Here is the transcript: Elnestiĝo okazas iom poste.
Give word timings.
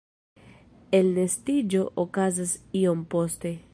Elnestiĝo 0.99 1.83
okazas 2.05 2.57
iom 2.81 3.05
poste. 3.13 3.53